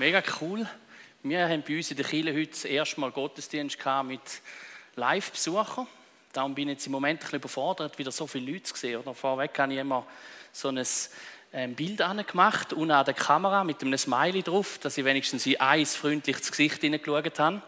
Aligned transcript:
Mega 0.00 0.22
cool. 0.40 0.66
Wir 1.22 1.46
haben 1.46 1.62
bei 1.62 1.76
uns 1.76 1.90
in 1.90 1.98
der 1.98 2.06
Kirche 2.06 2.32
heute 2.32 2.52
das 2.52 2.64
erste 2.64 2.98
Mal 2.98 3.10
Gottesdienst 3.10 3.76
mit 4.06 4.22
Live-Besuchern. 4.96 5.86
Darum 6.32 6.54
bin 6.54 6.68
ich 6.68 6.76
jetzt 6.76 6.86
im 6.86 6.92
Moment 6.92 7.20
ein 7.20 7.20
bisschen 7.20 7.38
überfordert, 7.38 7.98
wieder 7.98 8.10
so 8.10 8.26
viele 8.26 8.50
Leute 8.50 8.62
zu 8.62 8.76
sehen. 8.76 9.02
Vorweg 9.14 9.58
habe 9.58 9.74
ich 9.74 9.78
immer 9.78 10.06
so 10.52 10.68
ein 10.68 10.82
ähm, 11.52 11.74
Bild 11.74 11.98
gemacht, 12.28 12.72
unten 12.72 12.92
an 12.92 13.04
der 13.04 13.12
Kamera 13.12 13.62
mit 13.62 13.82
einem 13.82 13.98
Smiley 13.98 14.42
drauf, 14.42 14.78
dass 14.78 14.96
ich 14.96 15.04
wenigstens 15.04 15.44
in 15.44 15.60
ein 15.60 15.84
freundliches 15.84 16.50
Gesicht 16.50 16.80
hineingeschaut 16.80 17.38
habe 17.38 17.60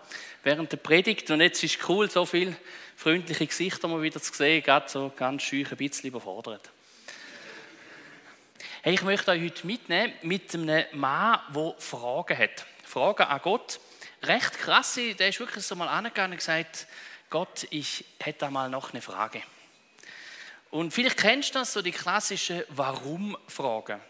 während 0.42 0.72
der 0.72 0.78
Predigt. 0.78 1.30
Und 1.30 1.42
jetzt 1.42 1.62
ist 1.62 1.78
es 1.82 1.88
cool, 1.90 2.08
so 2.10 2.24
viele 2.24 2.56
freundliche 2.96 3.46
Gesichter 3.46 3.88
mal 3.88 4.00
wieder 4.00 4.22
zu 4.22 4.32
sehen, 4.32 4.62
gerade 4.62 4.88
so 4.88 5.12
ganz 5.14 5.42
schön 5.42 5.66
ein 5.66 5.76
bisschen 5.76 6.08
überfordert. 6.08 6.70
Hey, 8.84 8.94
ich 8.94 9.02
möchte 9.02 9.30
euch 9.30 9.40
heute 9.40 9.64
mitnehmen 9.64 10.12
mit 10.22 10.52
einem 10.54 10.84
Mann, 10.94 11.38
der 11.54 11.74
Fragen 11.78 12.36
hat. 12.36 12.66
Fragen 12.82 13.22
an 13.22 13.40
Gott. 13.40 13.78
Recht 14.24 14.58
krass, 14.58 14.98
der 15.20 15.28
ist 15.28 15.38
wirklich 15.38 15.64
so 15.64 15.76
mal 15.76 15.86
angegangen 15.86 16.32
und 16.32 16.38
gesagt, 16.38 16.88
Gott, 17.30 17.68
ich 17.70 18.04
hätte 18.18 18.40
da 18.40 18.50
mal 18.50 18.68
noch 18.68 18.90
eine 18.90 19.00
Frage. 19.00 19.40
Und 20.72 20.92
vielleicht 20.92 21.16
kennst 21.16 21.54
du 21.54 21.60
das, 21.60 21.72
so 21.72 21.80
die 21.80 21.92
klassischen 21.92 22.64
Warum-Fragen. 22.70 24.00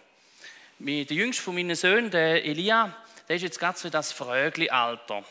Der 0.79 1.05
jüngste 1.05 1.43
von 1.43 1.55
meinen 1.55 1.77
Söhnen, 1.77 2.11
der 2.11 2.43
Elia, 2.43 2.97
der 3.29 3.37
ist 3.37 3.43
jetzt 3.43 3.59
gerade 3.59 3.79
so 3.79 3.91
das 3.91 4.11
Frögli-Alter, 4.13 5.23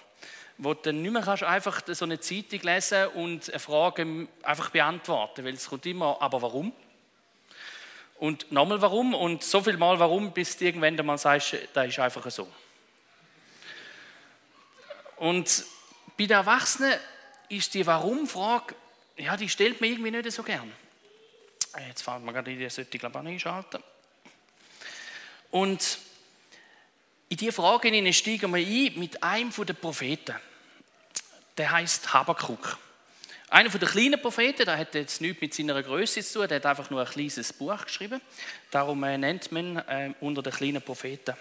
wo 0.60 0.76
du 0.76 0.82
dann 0.84 1.02
nicht 1.02 1.14
mehr 1.14 1.24
kannst 1.24 1.42
einfach 1.42 1.82
so 1.88 2.06
eine 2.06 2.20
Zeitung 2.20 2.60
lesen 2.62 3.08
und 3.08 3.50
eine 3.50 3.58
Frage 3.58 4.28
einfach 4.44 4.70
beantworten, 4.70 5.44
weil 5.44 5.56
es 5.56 5.68
kommt 5.68 5.88
immer, 5.88 6.22
aber 6.22 6.44
warum? 6.44 6.72
Und 8.22 8.52
nochmal 8.52 8.80
warum 8.84 9.16
und 9.16 9.44
so 9.44 9.64
viel 9.64 9.78
Mal 9.78 9.98
warum, 9.98 10.32
bis 10.32 10.56
du 10.56 10.66
irgendwann 10.66 10.96
mal 11.04 11.18
sagst, 11.18 11.58
das 11.74 11.88
ist 11.88 11.98
einfach 11.98 12.30
so. 12.30 12.48
Und 15.16 15.66
bei 16.16 16.28
den 16.28 16.38
Erwachsenen 16.38 17.00
ist 17.50 17.74
die 17.74 17.84
Warum-Frage, 17.84 18.76
ja, 19.18 19.36
die 19.36 19.50
stellt 19.50 19.82
man 19.82 19.90
irgendwie 19.90 20.12
nicht 20.12 20.32
so 20.32 20.44
gern. 20.44 20.72
Äh, 21.76 21.88
jetzt 21.88 22.04
fangen 22.04 22.24
wir 22.24 22.32
gerade 22.32 22.52
in 22.52 22.60
die 22.60 22.70
sollte 22.70 22.92
ich 22.94 23.00
glaube 23.00 23.18
auch 23.18 23.26
einschalten. 23.26 23.82
Und 25.50 25.98
in 27.30 27.38
diese 27.38 27.54
Frage 27.54 28.14
steigen 28.14 28.54
wir 28.54 28.60
ein 28.64 29.00
mit 29.00 29.24
einem 29.24 29.52
der 29.52 29.74
Propheten. 29.74 30.36
Der 31.58 31.72
heißt 31.72 32.14
Habakuk. 32.14 32.78
Einer 33.52 33.68
der 33.68 33.90
kleinen 33.90 34.22
Propheten, 34.22 34.64
der 34.64 34.78
hat 34.78 34.96
jetzt 34.96 35.20
nichts 35.20 35.42
mit 35.42 35.54
seiner 35.54 35.84
Größe 35.84 36.22
zu 36.24 36.40
tun, 36.40 36.48
der 36.48 36.56
hat 36.56 36.66
einfach 36.68 36.90
nur 36.90 37.02
ein 37.02 37.06
kleines 37.06 37.52
Buch 37.52 37.84
geschrieben. 37.84 38.22
Darum 38.72 39.04
äh, 39.04 39.18
nennt 39.18 39.52
man 39.52 39.76
äh, 39.76 40.14
unter 40.22 40.42
den 40.42 40.54
kleinen 40.54 40.82
Propheten. 40.82 41.36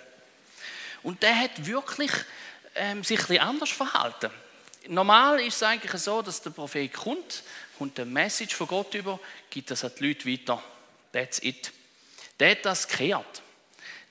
Und 1.04 1.22
der 1.22 1.38
hat 1.38 1.64
wirklich 1.64 2.10
ähm, 2.74 3.04
sich 3.04 3.20
ein 3.20 3.26
bisschen 3.26 3.42
anders 3.42 3.70
verhalten. 3.70 4.28
Normal 4.88 5.38
ist 5.38 5.54
es 5.54 5.62
eigentlich 5.62 5.92
so, 6.02 6.20
dass 6.20 6.42
der 6.42 6.50
Prophet 6.50 6.92
kommt, 6.92 7.44
kommt 7.78 8.00
eine 8.00 8.10
Message 8.10 8.56
von 8.56 8.66
Gott 8.66 8.92
über, 8.94 9.20
gibt 9.48 9.70
das 9.70 9.84
an 9.84 9.92
die 9.96 10.08
Leute 10.08 10.26
weiter. 10.28 10.60
That's 11.12 11.40
it. 11.44 11.70
Der 12.40 12.50
hat 12.50 12.64
das 12.64 12.88
gekehrt. 12.88 13.40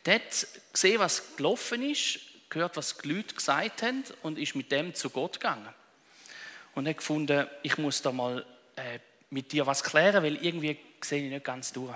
Der 0.05 0.15
hat 0.15 0.47
gesehen, 0.71 0.99
was 0.99 1.35
gelaufen 1.35 1.83
ist, 1.91 2.21
gehört, 2.49 2.77
was 2.77 2.97
die 2.97 3.09
Leute 3.09 3.35
gesagt 3.35 3.81
haben 3.81 4.05
und 4.21 4.39
ist 4.39 4.55
mit 4.55 4.71
dem 4.71 4.95
zu 4.95 5.09
Gott 5.09 5.33
gegangen 5.33 5.67
und 6.75 6.85
habe 6.85 6.95
gefunden, 6.95 7.47
ich 7.63 7.77
muss 7.77 8.01
da 8.01 8.11
mal 8.11 8.45
äh, 8.75 8.99
mit 9.29 9.51
dir 9.51 9.65
was 9.65 9.83
klären, 9.83 10.23
weil 10.23 10.35
irgendwie 10.37 10.77
sehe 11.01 11.25
ich 11.25 11.31
nicht 11.31 11.45
ganz 11.45 11.71
durch. 11.71 11.95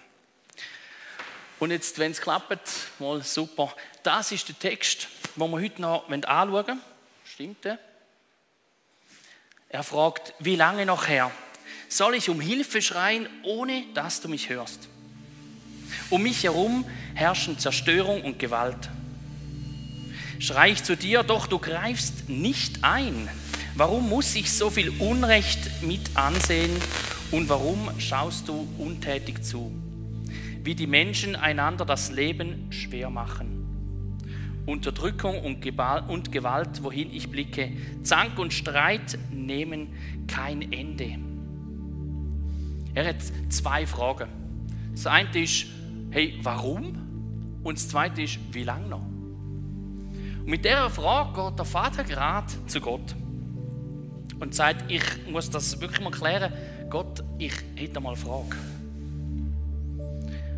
Und 1.59 1.71
jetzt, 1.71 1.97
wenn 1.99 2.11
es 2.11 2.19
klappt, 2.19 2.69
mal 2.99 3.23
super. 3.23 3.73
Das 4.03 4.31
ist 4.31 4.47
der 4.49 4.59
Text, 4.59 5.07
den 5.35 5.49
wir 5.49 5.61
heute 5.61 5.81
noch 5.81 6.09
anschauen 6.09 6.51
wollen. 6.51 6.81
Stimmt 7.23 7.63
der? 7.63 7.79
Er 9.69 9.83
fragt, 9.83 10.33
wie 10.39 10.55
lange 10.55 10.85
noch 10.85 11.07
her? 11.07 11.31
Soll 11.89 12.15
ich 12.15 12.29
um 12.29 12.41
Hilfe 12.41 12.81
schreien, 12.81 13.27
ohne 13.43 13.85
dass 13.93 14.21
du 14.21 14.27
mich 14.27 14.49
hörst? 14.49 14.89
Um 16.09 16.23
mich 16.23 16.43
herum 16.43 16.85
herrschen 17.15 17.57
Zerstörung 17.57 18.23
und 18.23 18.39
Gewalt. 18.39 18.89
Schrei 20.39 20.71
ich 20.71 20.83
zu 20.83 20.97
dir, 20.97 21.23
doch 21.23 21.47
du 21.47 21.59
greifst 21.59 22.27
nicht 22.27 22.83
ein. 22.83 23.29
Warum 23.75 24.07
muss 24.07 24.35
ich 24.35 24.51
so 24.51 24.69
viel 24.69 24.91
Unrecht 24.99 25.81
mit 25.81 26.15
ansehen 26.15 26.69
und 27.31 27.49
warum 27.49 27.89
schaust 27.97 28.47
du 28.47 28.67
untätig 28.77 29.43
zu? 29.43 29.71
Wie 30.63 30.75
die 30.75 30.85
Menschen 30.85 31.35
einander 31.35 31.83
das 31.83 32.11
Leben 32.11 32.67
schwer 32.69 33.09
machen. 33.09 34.61
Unterdrückung 34.67 35.39
und 35.39 35.61
Gewalt, 35.61 36.83
wohin 36.83 37.11
ich 37.11 37.31
blicke, 37.31 37.71
Zank 38.03 38.37
und 38.37 38.53
Streit 38.53 39.17
nehmen 39.31 39.87
kein 40.27 40.71
Ende. 40.71 41.17
Er 42.93 43.09
hat 43.09 43.23
zwei 43.49 43.87
Fragen. 43.87 44.29
Das 44.91 45.07
eine 45.07 45.29
ist, 45.41 45.65
hey, 46.11 46.39
warum? 46.43 47.59
Und 47.63 47.79
das 47.79 47.89
zweite 47.89 48.21
ist, 48.21 48.37
wie 48.51 48.63
lange 48.63 48.87
noch? 48.87 49.01
Und 49.01 50.45
mit 50.45 50.63
dieser 50.63 50.91
Frage 50.91 51.41
geht 51.41 51.57
der 51.57 51.65
Vater 51.65 52.03
gerade 52.03 52.53
zu 52.67 52.79
Gott 52.79 53.15
und 54.43 54.53
sagt, 54.53 54.91
ich 54.91 55.03
muss 55.27 55.49
das 55.49 55.79
wirklich 55.79 56.01
mal 56.01 56.11
klären. 56.11 56.51
Gott, 56.89 57.23
ich 57.37 57.53
hätte 57.75 58.01
mal 58.01 58.09
eine 58.09 58.17
Frage. 58.17 58.57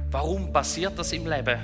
Warum 0.10 0.52
passiert 0.52 0.98
das 0.98 1.14
im 1.14 1.28
Leben? 1.28 1.60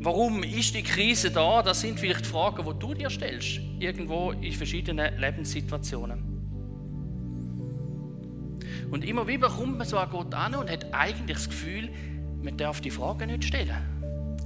Warum 0.00 0.42
ist 0.42 0.74
die 0.74 0.82
Krise 0.82 1.30
da? 1.30 1.62
Das 1.62 1.80
sind 1.80 1.98
vielleicht 1.98 2.26
Fragen, 2.26 2.64
die 2.64 2.78
du 2.78 2.92
dir 2.92 3.08
stellst, 3.08 3.60
irgendwo 3.78 4.32
in 4.32 4.52
verschiedenen 4.52 5.18
Lebenssituationen. 5.18 6.22
Und 8.90 9.02
immer 9.02 9.26
wieder 9.26 9.48
kommt 9.48 9.78
man 9.78 9.86
so 9.86 9.96
an 9.96 10.10
Gott 10.10 10.34
an 10.34 10.54
und 10.54 10.70
hat 10.70 10.92
eigentlich 10.92 11.38
das 11.38 11.48
Gefühl, 11.48 11.88
man 12.42 12.58
darf 12.58 12.82
die 12.82 12.90
Fragen 12.90 13.28
nicht 13.28 13.44
stellen. 13.44 13.76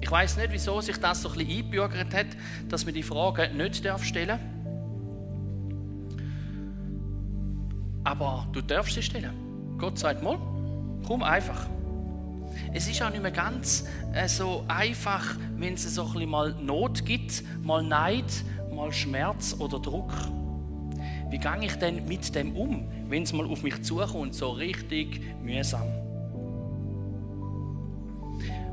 Ich 0.00 0.10
weiß 0.10 0.36
nicht, 0.36 0.52
wieso 0.52 0.80
sich 0.80 0.98
das 0.98 1.22
so 1.22 1.30
ein 1.30 1.38
bisschen 1.38 1.58
eingebürgert 1.58 2.14
hat, 2.14 2.26
dass 2.68 2.84
man 2.84 2.94
die 2.94 3.02
Fragen 3.02 3.56
nicht 3.56 3.76
stellen 3.76 4.28
darf. 4.28 4.55
Aber 8.18 8.46
du 8.52 8.62
darfst 8.62 8.94
sie 8.94 9.02
stellen. 9.02 9.76
Gott 9.78 9.98
sagt 9.98 10.22
mal, 10.22 10.38
komm 11.06 11.22
einfach. 11.22 11.66
Es 12.72 12.88
ist 12.88 13.02
auch 13.02 13.10
nicht 13.10 13.22
mehr 13.22 13.30
ganz 13.30 13.84
äh, 14.14 14.26
so 14.26 14.64
einfach, 14.68 15.36
wenn 15.56 15.74
es 15.74 15.82
so 15.94 16.04
ein 16.04 16.12
bisschen 16.12 16.30
mal 16.30 16.54
Not 16.54 17.04
gibt, 17.04 17.44
mal 17.62 17.82
Neid, 17.82 18.24
mal 18.74 18.90
Schmerz 18.90 19.54
oder 19.58 19.78
Druck. 19.78 20.12
Wie 21.28 21.38
gehe 21.38 21.58
ich 21.60 21.74
denn 21.76 22.06
mit 22.06 22.34
dem 22.34 22.56
um, 22.56 22.88
wenn 23.08 23.24
es 23.24 23.34
mal 23.34 23.44
auf 23.46 23.62
mich 23.62 23.82
zukommt, 23.82 24.34
so 24.34 24.50
richtig 24.50 25.20
mühsam? 25.42 25.86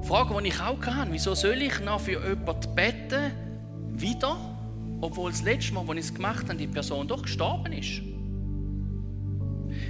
Frage, 0.04 0.42
die 0.42 0.48
ich 0.50 0.62
auch 0.62 0.80
kann, 0.80 1.12
wieso 1.12 1.34
soll 1.34 1.62
ich 1.62 1.82
noch 1.82 2.00
für 2.00 2.26
jemanden 2.30 2.76
beten, 2.76 3.32
wieder, 3.90 4.38
obwohl 5.02 5.32
das 5.32 5.44
letzte 5.44 5.74
Mal, 5.74 5.82
als 5.90 6.00
ich 6.00 6.06
es 6.06 6.14
gemacht 6.14 6.48
habe, 6.48 6.56
die 6.56 6.68
Person 6.68 7.08
doch 7.08 7.24
gestorben 7.24 7.74
ist? 7.74 8.13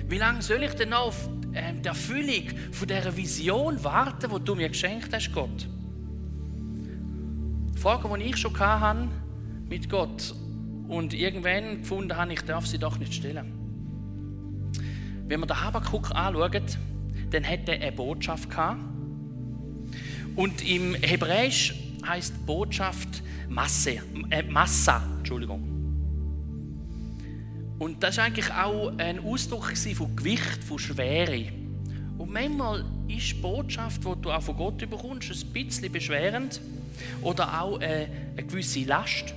Wie 0.07 0.17
lange 0.17 0.41
soll 0.41 0.63
ich 0.63 0.73
denn 0.73 0.89
noch 0.89 1.07
auf 1.07 1.29
ähm, 1.53 1.81
die 1.81 1.87
Erfüllung 1.87 2.49
von 2.71 2.87
dieser 2.87 3.15
Vision 3.15 3.83
warten, 3.83 4.29
die 4.33 4.43
du 4.43 4.55
mir 4.55 4.69
geschenkt 4.69 5.13
hast, 5.13 5.31
Gott? 5.33 5.67
Fragen, 7.75 8.19
die 8.19 8.25
ich 8.25 8.37
schon 8.37 8.57
hatte 8.59 9.09
mit 9.67 9.89
Gott 9.89 10.33
und 10.87 11.13
irgendwann 11.13 11.79
gefunden 11.79 12.15
habe, 12.15 12.33
ich 12.33 12.41
darf 12.41 12.65
sie 12.65 12.77
doch 12.77 12.97
nicht 12.97 13.13
stellen. 13.13 13.51
Wenn 15.27 15.39
wir 15.39 15.47
den 15.47 15.61
Habakkuk 15.61 16.11
anschauen, 16.11 16.63
dann 17.31 17.47
hat 17.47 17.67
er 17.67 17.81
eine 17.81 17.91
Botschaft 17.91 18.49
gehabt. 18.49 18.79
Und 20.35 20.67
im 20.67 20.95
Hebräisch 20.95 21.75
heißt 22.05 22.45
Botschaft 22.45 23.23
Masse, 23.49 24.01
äh, 24.29 24.43
Massa, 24.43 25.01
Entschuldigung. 25.19 25.72
Und 27.83 28.01
das 28.01 28.15
war 28.15 28.23
eigentlich 28.23 28.49
auch 28.49 28.93
ein 28.97 29.19
Ausdruck 29.19 29.75
von 29.75 30.15
Gewicht, 30.15 30.63
von 30.63 30.79
Schwere. 30.79 31.51
Und 32.17 32.31
manchmal 32.31 32.85
ist 33.09 33.31
die 33.31 33.33
Botschaft, 33.41 34.05
die 34.05 34.21
du 34.21 34.31
auch 34.31 34.41
von 34.41 34.55
Gott 34.55 34.77
bekommst, 34.77 35.29
ein 35.29 35.51
bisschen 35.51 35.91
beschwerend 35.91 36.61
oder 37.21 37.61
auch 37.61 37.77
eine, 37.81 38.07
gewisse 38.37 38.85
Last. 38.85 39.33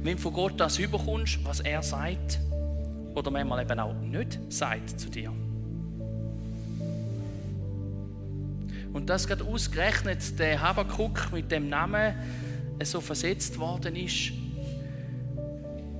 Wenn 0.00 0.14
du 0.14 0.22
von 0.22 0.32
Gott 0.32 0.60
das 0.60 0.78
überkommst, 0.78 1.40
was 1.42 1.58
er 1.58 1.82
sagt, 1.82 2.38
oder 3.16 3.32
manchmal 3.32 3.64
eben 3.64 3.80
auch 3.80 3.94
nicht 3.94 4.38
sagt 4.48 5.00
zu 5.00 5.10
dir. 5.10 5.32
Und 8.92 9.10
das 9.10 9.26
gerade 9.26 9.42
ausgerechnet 9.42 10.38
der 10.38 10.62
Habakuk 10.62 11.32
mit 11.32 11.50
dem 11.50 11.68
Namen 11.68 12.14
so 12.84 13.00
versetzt 13.00 13.58
worden 13.58 13.96
ist, 13.96 14.30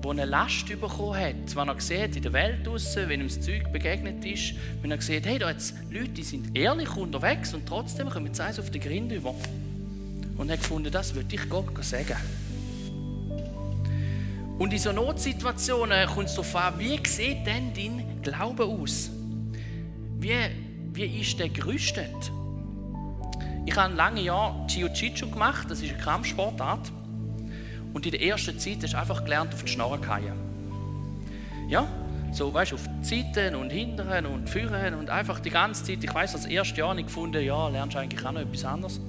wo 0.02 0.10
eine 0.10 0.24
Last 0.24 0.66
bekommen 0.68 1.16
hat, 1.16 1.56
wenn 1.56 1.68
er 1.68 1.80
sieht 1.80 2.16
in 2.16 2.22
der 2.22 2.32
Welt 2.32 2.66
draussen, 2.66 3.08
wenn 3.08 3.20
ihm 3.20 3.28
das 3.28 3.40
Zeug 3.40 3.72
begegnet 3.72 4.24
ist, 4.24 4.54
wenn 4.80 4.90
er 4.90 5.00
sieht, 5.00 5.26
hey, 5.26 5.38
da 5.38 5.50
jetzt 5.50 5.74
Leute, 5.90 6.10
die 6.10 6.22
sind 6.22 6.56
ehrlich 6.56 6.96
unterwegs 6.96 7.52
und 7.54 7.66
trotzdem 7.66 8.08
kommen 8.08 8.32
sie 8.32 8.42
eins 8.42 8.58
auf 8.58 8.70
den 8.70 8.80
Grind 8.80 9.12
über. 9.12 9.34
Und 10.36 10.50
hat 10.50 10.60
gefunden, 10.60 10.92
das 10.92 11.14
würde 11.14 11.34
ich 11.34 11.48
Gott 11.48 11.84
sagen. 11.84 12.16
Und 14.58 14.72
in 14.72 14.78
so 14.78 14.92
Notsituationen 14.92 16.06
kommt 16.08 16.28
es 16.28 16.34
darauf 16.34 16.56
an, 16.56 16.78
wie 16.78 16.98
sieht 17.06 17.46
denn 17.46 17.72
dein 17.74 18.22
Glaube 18.22 18.64
aus? 18.64 19.10
Wie, 20.18 20.34
wie 20.92 21.20
ist 21.20 21.38
der 21.38 21.48
gerüstet? 21.48 22.32
Ich 23.66 23.76
habe 23.76 23.94
lange 23.94 24.22
Jahre 24.22 24.66
Jiu-Jitsu 24.68 25.30
gemacht, 25.30 25.70
das 25.70 25.82
ist 25.82 25.92
eine 25.92 26.02
Kampfsportart. 26.02 26.90
Und 27.98 28.06
in 28.06 28.12
der 28.12 28.22
ersten 28.22 28.56
Zeit 28.60 28.78
hast 28.84 28.92
du 28.92 28.96
einfach 28.96 29.24
gelernt, 29.24 29.52
auf 29.52 29.64
die 29.64 29.72
Schnorren 29.72 30.00
zu 30.00 30.08
Ja, 31.68 31.88
so, 32.30 32.54
weißt 32.54 32.70
du, 32.70 32.76
auf 32.76 32.84
die 33.02 33.24
Seiten 33.24 33.56
und 33.56 33.70
Hinteren 33.70 34.24
und 34.26 34.48
Führen 34.48 34.94
und 34.94 35.10
einfach 35.10 35.40
die 35.40 35.50
ganze 35.50 35.82
Zeit. 35.82 36.04
Ich 36.04 36.14
weiß, 36.14 36.30
das 36.30 36.46
erste 36.46 36.78
Jahr 36.78 36.94
nicht 36.94 37.06
gefunden, 37.06 37.44
ja, 37.44 37.68
lernst 37.68 37.96
du 37.96 37.98
eigentlich 37.98 38.24
auch 38.24 38.30
noch 38.30 38.42
etwas 38.42 38.64
anderes. 38.64 39.00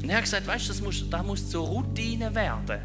Und 0.00 0.08
er 0.08 0.18
hat 0.18 0.22
gesagt, 0.22 0.46
weißt 0.46 0.66
du, 0.66 0.68
das 0.68 0.80
muss, 0.80 1.10
das 1.10 1.26
muss 1.26 1.50
zur 1.50 1.66
Routine 1.66 2.32
werden. 2.32 2.78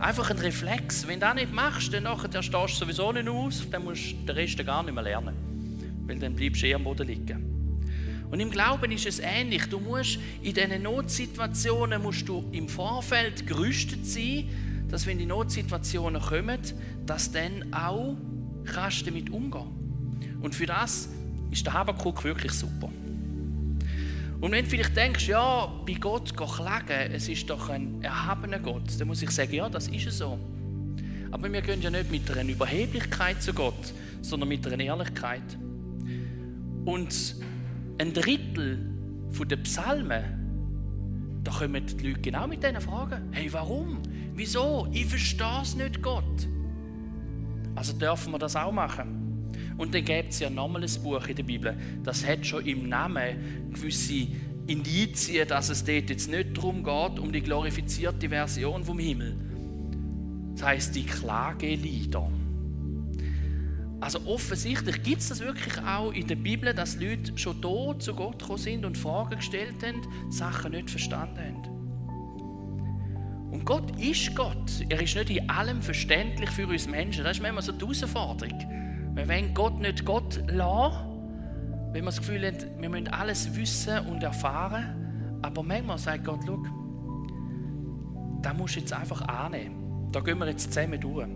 Einfach 0.00 0.30
ein 0.30 0.38
Reflex. 0.38 1.06
Wenn 1.06 1.20
du 1.20 1.26
das 1.26 1.34
nicht 1.36 1.52
machst, 1.52 1.94
dann 1.94 2.02
nachher 2.02 2.42
stehst 2.42 2.52
du 2.52 2.66
sowieso 2.66 3.12
nicht 3.12 3.28
aus, 3.28 3.70
dann 3.70 3.84
musst 3.84 4.10
du 4.10 4.26
den 4.26 4.34
Rest 4.34 4.66
gar 4.66 4.82
nicht 4.82 4.94
mehr 4.94 5.04
lernen. 5.04 5.36
Weil 6.08 6.18
dann 6.18 6.34
bleibst 6.34 6.60
du 6.62 6.66
eher 6.66 6.74
am 6.74 6.82
Boden 6.82 7.06
liegen. 7.06 8.24
Und 8.32 8.40
im 8.40 8.50
Glauben 8.50 8.90
ist 8.90 9.06
es 9.06 9.20
ähnlich. 9.20 9.66
Du 9.66 9.78
musst 9.78 10.18
in 10.42 10.54
diesen 10.54 10.82
Notsituationen 10.82 12.02
musst 12.02 12.28
du 12.28 12.48
im 12.50 12.68
Vorfeld 12.68 13.46
gerüstet 13.46 14.04
sein, 14.04 14.48
dass 14.88 15.06
wenn 15.06 15.18
die 15.18 15.26
Notsituationen 15.26 16.20
kommen, 16.20 16.60
dass 17.06 17.30
dann 17.30 17.72
auch 17.72 18.16
kannst 18.64 19.06
damit 19.06 19.30
umgehen. 19.30 20.38
Und 20.40 20.54
für 20.54 20.66
das 20.66 21.08
ist 21.50 21.64
der 21.66 21.72
Habakuk 21.72 22.24
wirklich 22.24 22.52
super. 22.52 22.90
Und 24.40 24.52
wenn 24.52 24.64
du 24.64 24.70
vielleicht 24.70 24.96
denkst, 24.96 25.26
ja, 25.26 25.66
bei 25.84 25.94
Gott 25.94 26.36
klagen, 26.36 27.12
es 27.12 27.28
ist 27.28 27.50
doch 27.50 27.68
ein 27.70 28.02
erhabener 28.02 28.60
Gott, 28.60 28.98
dann 28.98 29.08
muss 29.08 29.20
ich 29.20 29.30
sagen, 29.30 29.52
ja, 29.52 29.68
das 29.68 29.88
ist 29.88 30.10
so. 30.12 30.38
Aber 31.30 31.52
wir 31.52 31.60
gehen 31.60 31.82
ja 31.82 31.90
nicht 31.90 32.10
mit 32.10 32.30
einer 32.30 32.48
Überheblichkeit 32.48 33.42
zu 33.42 33.52
Gott, 33.52 33.92
sondern 34.22 34.48
mit 34.48 34.66
einer 34.66 34.82
Ehrlichkeit. 34.82 35.42
Und 36.84 37.36
ein 37.98 38.12
Drittel 38.12 38.94
der 39.46 39.56
Psalmen, 39.56 40.24
da 41.44 41.52
kommen 41.52 41.84
die 41.86 42.08
Leute 42.08 42.20
genau 42.20 42.46
mit 42.46 42.62
diesen 42.62 42.80
Fragen. 42.80 43.28
Hey, 43.32 43.52
warum? 43.52 43.98
Wieso? 44.38 44.86
Ich 44.92 45.06
verstehe 45.06 45.62
es 45.62 45.74
nicht, 45.74 46.00
Gott. 46.00 46.46
Also 47.74 47.92
dürfen 47.92 48.32
wir 48.32 48.38
das 48.38 48.54
auch 48.54 48.70
machen. 48.70 49.50
Und 49.76 49.92
dann 49.92 50.04
gibt 50.04 50.30
es 50.30 50.38
ja 50.38 50.48
nochmal 50.48 50.84
ein 50.84 51.02
Buch 51.02 51.26
in 51.26 51.34
der 51.34 51.42
Bibel, 51.42 51.76
das 52.04 52.24
hat 52.24 52.46
schon 52.46 52.64
im 52.64 52.88
Namen 52.88 53.72
gewisse 53.72 54.28
Indizien, 54.68 55.48
dass 55.48 55.70
es 55.70 55.82
dort 55.82 56.08
jetzt 56.10 56.30
nicht 56.30 56.56
darum 56.56 56.84
geht, 56.84 57.18
um 57.18 57.32
die 57.32 57.40
glorifizierte 57.40 58.28
Version 58.28 58.84
vom 58.84 59.00
Himmel. 59.00 59.36
Das 60.54 60.62
heißt 60.66 60.94
die 60.94 61.04
Klagelieder. 61.04 62.30
Also 63.98 64.20
offensichtlich 64.24 65.02
gibt 65.02 65.20
es 65.20 65.30
das 65.30 65.40
wirklich 65.40 65.82
auch 65.82 66.12
in 66.12 66.28
der 66.28 66.36
Bibel, 66.36 66.72
dass 66.72 66.94
Leute 66.94 67.36
schon 67.36 67.60
da 67.60 67.98
zu 67.98 68.14
Gott 68.14 68.38
gekommen 68.38 68.58
sind 68.58 68.84
und 68.84 68.96
Fragen 68.96 69.34
gestellt 69.34 69.82
haben, 69.84 70.00
Sachen 70.30 70.70
nicht 70.70 70.90
verstanden 70.90 71.38
haben. 71.38 71.77
Und 73.50 73.64
Gott 73.64 73.98
ist 73.98 74.34
Gott. 74.34 74.84
Er 74.88 75.00
ist 75.00 75.14
nicht 75.16 75.30
in 75.30 75.48
allem 75.48 75.80
verständlich 75.80 76.50
für 76.50 76.66
uns 76.66 76.86
Menschen. 76.86 77.24
Das 77.24 77.38
ist 77.38 77.42
manchmal 77.42 77.62
so 77.62 77.72
die 77.72 77.80
Herausforderung. 77.84 78.58
Wir 79.14 79.28
wollen 79.28 79.54
Gott 79.54 79.80
nicht 79.80 80.04
Gott 80.04 80.40
lassen, 80.48 81.08
wenn 81.92 82.02
wir 82.02 82.10
das 82.10 82.18
Gefühl 82.18 82.46
haben, 82.46 82.58
wir 82.80 82.88
müssen 82.90 83.08
alles 83.08 83.56
wissen 83.56 84.06
und 84.06 84.22
erfahren. 84.22 85.40
Aber 85.42 85.62
manchmal 85.62 85.98
sagt 85.98 86.24
Gott, 86.24 86.40
schau, 86.46 86.58
da 88.42 88.52
musst 88.52 88.76
du 88.76 88.80
jetzt 88.80 88.92
einfach 88.92 89.22
annehmen. 89.22 90.08
Da 90.12 90.20
gehen 90.20 90.38
wir 90.38 90.46
jetzt 90.46 90.72
zusammen 90.72 91.00
durch. 91.00 91.26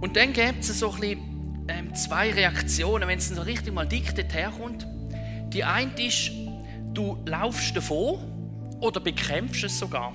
Und 0.00 0.16
dann 0.16 0.32
gibt 0.32 0.60
es 0.60 0.78
so 0.78 0.92
ein 0.92 1.00
bisschen, 1.00 1.64
ähm, 1.68 1.94
zwei 1.94 2.30
Reaktionen, 2.30 3.08
wenn 3.08 3.18
es 3.18 3.28
so 3.28 3.42
richtig 3.42 3.72
mal 3.72 3.86
dick 3.86 4.14
herkommt. 4.32 4.86
Die 5.52 5.64
eine 5.64 5.90
ist, 5.98 6.30
du 6.92 7.18
laufst 7.26 7.76
davon 7.76 8.33
oder 8.84 9.00
bekämpfst 9.00 9.64
es 9.64 9.78
sogar. 9.78 10.12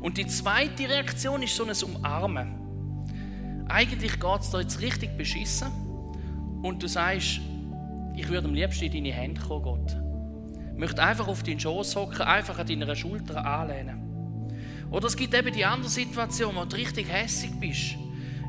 Und 0.00 0.16
die 0.16 0.26
zweite 0.26 0.88
Reaktion 0.88 1.42
ist 1.42 1.56
so 1.56 1.64
ein 1.64 1.94
Umarmen. 1.94 3.66
Eigentlich 3.68 4.18
geht 4.18 4.40
es 4.40 4.50
dir 4.50 4.60
jetzt 4.60 4.80
richtig 4.80 5.16
beschissen 5.16 5.68
und 6.62 6.82
du 6.82 6.86
sagst, 6.86 7.40
ich 8.16 8.28
würde 8.28 8.48
am 8.48 8.54
liebsten 8.54 8.84
in 8.84 8.92
deine 8.92 9.12
Hände 9.12 9.40
kommen, 9.40 9.62
Gott. 9.62 9.96
Ich 10.72 10.78
möchte 10.78 11.02
einfach 11.02 11.28
auf 11.28 11.42
deinen 11.42 11.60
Schoß 11.60 11.96
hocken, 11.96 12.22
einfach 12.22 12.58
an 12.58 12.66
deiner 12.66 12.94
Schulter 12.96 13.44
anlehnen. 13.44 14.00
Oder 14.90 15.06
es 15.06 15.16
gibt 15.16 15.34
eben 15.34 15.52
die 15.52 15.64
andere 15.64 15.90
Situation, 15.90 16.54
wo 16.56 16.64
du 16.64 16.76
richtig 16.76 17.12
hässig 17.12 17.50
bist. 17.60 17.96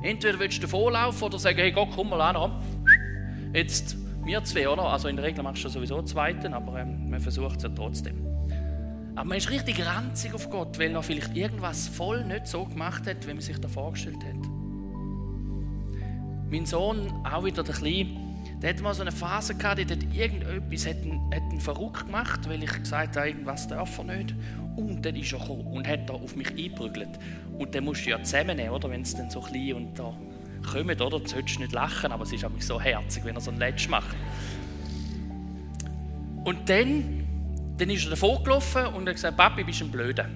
Entweder 0.01 0.39
willst 0.39 0.57
du 0.57 0.62
davonlaufen 0.62 1.24
oder 1.24 1.38
sagen, 1.38 1.59
hey 1.59 1.71
Gott, 1.71 1.89
komm 1.94 2.09
mal 2.09 2.21
an. 2.21 2.63
Jetzt 3.54 3.97
wir 4.24 4.44
zwei, 4.44 4.69
oder? 4.69 4.83
Also 4.83 5.07
in 5.07 5.15
der 5.15 5.25
Regel 5.25 5.44
machst 5.44 5.63
du 5.63 5.69
sowieso 5.69 5.97
einen 5.97 6.07
zweiten, 6.07 6.54
aber 6.54 6.80
ähm, 6.80 7.09
man 7.09 7.19
versucht 7.19 7.57
es 7.57 7.63
ja 7.63 7.69
trotzdem. 7.69 8.31
Aber 9.16 9.30
man 9.30 9.38
ist 9.38 9.50
richtig 9.50 9.86
ranzig 9.86 10.34
auf 10.34 10.50
Gott, 10.50 10.80
weil 10.80 10.94
er 10.94 11.04
vielleicht 11.04 11.36
irgendwas 11.36 11.88
voll 11.88 12.24
nicht 12.24 12.48
so 12.48 12.66
gemacht 12.66 13.08
hat, 13.08 13.28
wie 13.28 13.34
man 13.34 13.42
sich 13.42 13.60
das 13.60 13.72
vorgestellt 13.72 14.24
hat. 14.24 14.50
Mein 16.50 16.66
Sohn, 16.66 17.12
auch 17.25 17.44
wieder 17.44 17.63
der 17.63 17.75
Kleine, 17.75 18.18
der 18.62 18.72
hat 18.72 18.81
mal 18.81 18.94
so 18.94 19.02
eine 19.02 19.12
Phase 19.12 19.56
gehabt, 19.56 19.80
der 19.80 19.98
hat 19.98 20.04
irgendetwas 20.13 20.86
hat 20.86 21.04
ihn, 21.04 21.19
hat 21.34 21.52
ihn 21.52 21.60
verrückt 21.60 22.06
gemacht, 22.06 22.48
weil 22.48 22.63
ich 22.63 22.72
gesagt 22.72 23.18
habe, 23.18 23.30
irgendwas 23.30 23.68
darf 23.68 23.98
er 23.98 24.04
nicht. 24.04 24.36
Und 24.75 25.06
dann 25.06 25.16
ist 25.16 25.34
er 25.34 25.40
gekommen 25.40 25.68
und 25.68 25.88
hat 25.88 26.10
da 26.10 26.14
auf 26.14 26.36
mich 26.36 26.50
eingeprügelt. 26.50 27.19
Und 27.57 27.75
dann 27.75 27.84
musst 27.84 28.06
du 28.06 28.12
ja 28.12 28.24
zusammennehmen, 28.24 28.72
oder? 28.72 28.90
Wenn 28.90 29.02
es 29.02 29.16
dann 29.16 29.30
so 29.30 29.42
klein 29.42 29.74
und 29.74 30.00
da 30.00 30.14
kommt, 30.72 31.02
oder? 31.02 31.19
Du 31.19 31.28
solltest 31.28 31.60
nicht 31.60 31.74
lachen, 31.74 32.12
aber 32.12 32.24
es 32.24 32.31
ist 32.31 32.46
so 32.60 32.80
herzig, 32.80 33.25
wenn 33.25 33.36
er 33.36 33.42
so 33.42 33.52
ein 33.52 33.57
Letsch 33.57 33.90
macht. 33.90 34.16
Und 36.44 36.69
dann 36.69 37.20
dann 37.81 37.89
ist 37.89 38.04
er 38.04 38.12
davon 38.12 38.44
gelaufen 38.44 38.86
und 38.94 39.07
hat 39.07 39.16
gesagt, 39.16 39.38
Papi, 39.38 39.63
bist 39.63 39.81
ein 39.81 39.89
Blöder. 39.89 40.30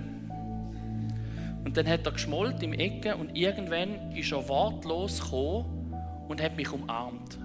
Und 1.63 1.77
dann 1.77 1.87
hat 1.87 2.03
er 2.03 2.11
geschmollt 2.11 2.63
im 2.63 2.73
Ecke 2.73 3.15
und 3.15 3.37
irgendwann 3.37 4.11
ist 4.13 4.31
er 4.31 4.49
wortlos 4.49 5.21
gekommen 5.21 5.93
und 6.27 6.41
hat 6.41 6.57
mich 6.57 6.71
umarmt. 6.71 7.37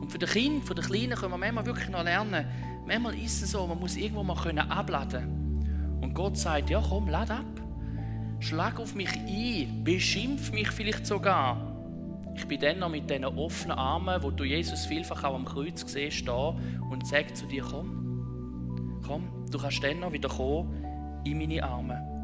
Und 0.00 0.10
für 0.10 0.18
die 0.18 0.26
Kinder, 0.26 0.66
für 0.66 0.74
die 0.74 0.82
Kleinen 0.82 1.14
können 1.14 1.32
wir 1.32 1.38
manchmal 1.38 1.66
wirklich 1.66 1.88
noch 1.88 2.02
lernen, 2.02 2.46
manchmal 2.84 3.14
ist 3.16 3.42
es 3.44 3.52
so, 3.52 3.64
man 3.68 3.78
muss 3.78 3.96
irgendwo 3.96 4.24
mal 4.24 4.36
können 4.36 4.58
abladen. 4.58 6.00
Und 6.00 6.12
Gott 6.12 6.36
sagt, 6.36 6.68
ja 6.70 6.82
komm, 6.88 7.08
lad 7.08 7.30
ab. 7.30 7.44
Schlag 8.40 8.80
auf 8.80 8.96
mich 8.96 9.12
ein, 9.12 9.84
beschimpf 9.84 10.50
mich 10.50 10.70
vielleicht 10.72 11.06
sogar. 11.06 11.76
Ich 12.34 12.44
bin 12.46 12.58
dann 12.58 12.80
noch 12.80 12.90
mit 12.90 13.08
diesen 13.08 13.24
offenen 13.24 13.78
Armen, 13.78 14.20
wo 14.22 14.32
du 14.32 14.42
Jesus 14.42 14.84
vielfach 14.84 15.22
auch 15.22 15.36
am 15.36 15.44
Kreuz 15.44 15.84
siehst, 15.86 16.26
da 16.26 16.56
und 16.90 17.06
sag 17.06 17.36
zu 17.36 17.46
dir, 17.46 17.62
komm, 17.62 18.05
komm, 19.06 19.46
du 19.50 19.58
kannst 19.58 19.82
dann 19.82 20.00
noch 20.00 20.12
wieder 20.12 20.28
kommen 20.28 20.84
in 21.24 21.38
meine 21.38 21.62
Arme. 21.62 22.16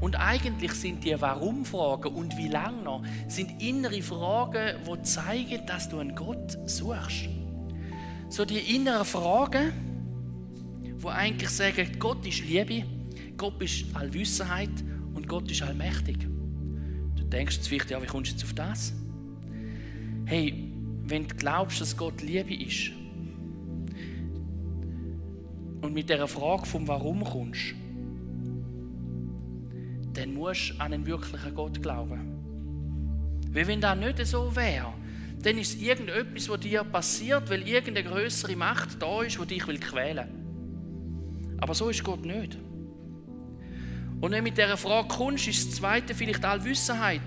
Und 0.00 0.16
eigentlich 0.16 0.72
sind 0.72 1.04
die 1.04 1.18
Warum-Fragen 1.18 2.14
und 2.14 2.36
wie 2.36 2.48
lange 2.48 2.82
noch, 2.82 3.02
sind 3.28 3.62
innere 3.62 4.02
Fragen, 4.02 4.76
die 4.86 5.02
zeigen, 5.02 5.66
dass 5.66 5.88
du 5.88 5.98
einen 5.98 6.14
Gott 6.14 6.58
suchst. 6.66 7.28
So 8.28 8.44
die 8.44 8.76
inneren 8.76 9.06
Fragen, 9.06 9.72
die 11.02 11.08
eigentlich 11.08 11.50
sagen, 11.50 11.96
Gott 11.98 12.26
ist 12.26 12.44
Liebe, 12.44 12.84
Gott 13.36 13.60
ist 13.62 13.84
Allwissenheit 13.94 14.70
und 15.14 15.28
Gott 15.28 15.50
ist 15.50 15.62
allmächtig. 15.62 16.26
Du 17.16 17.24
denkst 17.24 17.56
jetzt 17.56 17.68
vielleicht, 17.68 17.90
ja, 17.90 18.02
wie 18.02 18.06
kommst 18.06 18.32
du 18.32 18.34
jetzt 18.34 18.44
auf 18.44 18.54
das? 18.54 18.92
Hey, 20.26 20.72
wenn 21.04 21.26
du 21.26 21.34
glaubst, 21.36 21.80
dass 21.80 21.96
Gott 21.96 22.20
Liebe 22.20 22.54
ist, 22.54 22.90
und 25.80 25.92
mit 25.92 26.08
der 26.08 26.26
Frage 26.26 26.66
vom 26.66 26.86
Warum 26.88 27.24
kommst, 27.24 27.74
dann 30.14 30.34
musst 30.34 30.70
du 30.70 30.80
an 30.80 30.92
einen 30.92 31.06
wirklichen 31.06 31.54
Gott 31.54 31.82
glauben. 31.82 32.36
Weil 33.50 33.66
wenn 33.66 33.80
das 33.80 33.96
nicht 33.98 34.26
so 34.26 34.54
wäre, 34.54 34.92
dann 35.42 35.58
ist 35.58 35.80
irgendetwas, 35.80 36.48
was 36.48 36.60
dir 36.60 36.84
passiert, 36.84 37.48
weil 37.50 37.66
irgendeine 37.68 38.08
größere 38.08 38.56
Macht 38.56 39.00
da 39.00 39.22
ist, 39.22 39.38
die 39.38 39.46
dich 39.46 39.66
will 39.66 39.78
quälen 39.78 40.28
will. 40.28 41.56
Aber 41.60 41.74
so 41.74 41.88
ist 41.88 42.02
Gott 42.02 42.24
nicht. 42.24 42.56
Und 44.20 44.30
wenn 44.32 44.38
du 44.38 44.42
mit 44.42 44.56
dieser 44.56 44.76
Frage 44.76 45.08
kommst, 45.08 45.46
ist 45.46 45.68
das 45.68 45.76
Zweite 45.76 46.14
vielleicht 46.14 46.44
Allwissenheit. 46.44 47.20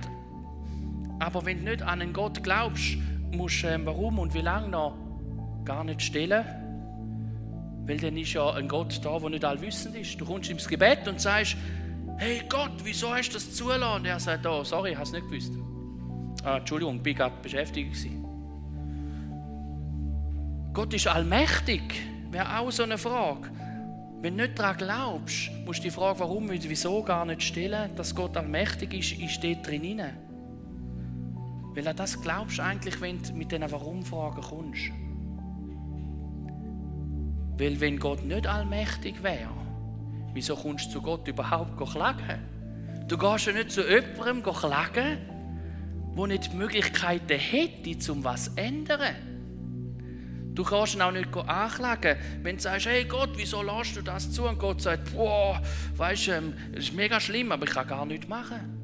Aber 1.19 1.45
wenn 1.45 1.63
du 1.63 1.71
nicht 1.71 1.81
an 1.81 2.01
einen 2.01 2.13
Gott 2.13 2.43
glaubst, 2.43 2.97
musst 3.31 3.63
du 3.63 3.67
ähm, 3.67 3.85
warum 3.85 4.19
und 4.19 4.33
wie 4.33 4.41
lange 4.41 4.69
noch 4.69 4.97
gar 5.65 5.83
nicht 5.83 6.01
stellen, 6.01 6.45
weil 7.89 7.97
dann 7.97 8.15
ist 8.17 8.33
ja 8.33 8.53
ein 8.53 8.67
Gott 8.67 9.03
da, 9.03 9.17
der 9.17 9.29
nicht 9.31 9.43
allwissend 9.43 9.95
ist. 9.95 10.21
Du 10.21 10.23
kommst 10.23 10.51
ins 10.51 10.67
Gebet 10.67 11.07
und 11.07 11.19
sagst, 11.19 11.57
hey 12.17 12.43
Gott, 12.47 12.73
wieso 12.83 13.11
hast 13.11 13.29
du 13.29 13.33
das 13.33 13.55
zulassen? 13.55 13.95
Und 13.95 14.05
er 14.05 14.19
sagt, 14.19 14.45
oh, 14.45 14.63
sorry, 14.63 14.91
ich 14.91 14.95
habe 14.95 15.07
es 15.07 15.11
nicht 15.11 15.27
gewusst. 15.27 15.51
Ah, 16.43 16.57
Entschuldigung, 16.57 16.97
ich 16.97 17.01
bin 17.01 17.15
gerade 17.15 17.33
beschäftigt. 17.41 17.97
Gott 20.71 20.93
ist 20.93 21.07
allmächtig, 21.07 21.81
wäre 22.29 22.59
auch 22.59 22.71
so 22.71 22.83
eine 22.83 22.99
Frage. 22.99 23.49
Wenn 24.21 24.37
du 24.37 24.43
nicht 24.43 24.59
daran 24.59 24.77
glaubst, 24.77 25.49
musst 25.65 25.79
du 25.79 25.83
die 25.83 25.89
Frage, 25.89 26.19
warum 26.19 26.47
und 26.47 26.69
wieso 26.69 27.01
gar 27.01 27.25
nicht 27.25 27.41
stellen, 27.41 27.95
dass 27.95 28.13
Gott 28.13 28.37
allmächtig 28.37 28.93
ist, 28.93 29.19
ist 29.19 29.43
dort 29.43 29.65
drin. 29.65 30.03
Weil 31.73 31.87
an 31.87 31.95
das 31.95 32.21
glaubst 32.21 32.59
eigentlich, 32.59 33.01
wenn 33.01 33.19
du 33.23 33.33
mit 33.33 33.51
diesen 33.51 33.71
Warum-Fragen 33.71 34.41
kommst. 34.41 34.91
Weil 37.59 37.79
wenn 37.81 37.99
Gott 37.99 38.23
nicht 38.23 38.47
allmächtig 38.47 39.21
wäre, 39.21 39.49
wieso 40.33 40.55
kommst 40.55 40.87
du 40.87 40.91
zu 40.91 41.01
Gott 41.01 41.27
überhaupt 41.27 41.77
klagen? 41.91 42.39
Du 43.09 43.17
gehst 43.17 43.47
ja 43.47 43.51
nicht 43.51 43.71
zu 43.71 43.81
jemandem 43.81 44.41
klagen, 44.43 45.17
der 46.17 46.27
nicht 46.27 46.53
die 46.53 46.55
Möglichkeiten 46.55 47.37
hätte, 47.37 48.11
um 48.13 48.23
was 48.23 48.45
zu 48.45 48.51
ändern. 48.55 49.15
Du 50.53 50.63
kannst 50.63 50.95
ihn 50.95 51.01
auch 51.01 51.11
nicht 51.11 51.35
anklagen, 51.35 52.17
wenn 52.43 52.55
du 52.55 52.61
sagst, 52.61 52.85
hey 52.85 53.03
Gott, 53.03 53.31
wieso 53.35 53.61
lässt 53.61 53.97
du 53.97 54.01
das 54.01 54.31
zu? 54.31 54.43
Und 54.43 54.57
Gott 54.57 54.81
sagt, 54.81 55.13
boah, 55.13 55.61
weißt 55.95 56.27
du, 56.27 56.31
ähm, 56.31 56.53
es 56.73 56.85
ist 56.85 56.93
mega 56.93 57.19
schlimm, 57.19 57.51
aber 57.51 57.65
ich 57.65 57.71
kann 57.71 57.87
gar 57.87 58.05
nichts 58.05 58.27
machen. 58.27 58.77